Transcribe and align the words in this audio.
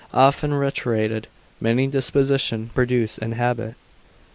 often 0.15 0.51
reiterated; 0.51 1.27
many 1.59 1.85
dispositions 1.85 2.71
produce 2.71 3.19
an 3.19 3.33
habit. 3.33 3.75